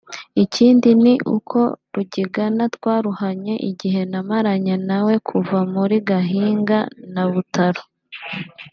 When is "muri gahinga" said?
5.73-6.79